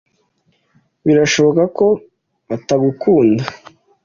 [1.05, 1.87] Birashoboka ko
[2.55, 3.43] atagukunda.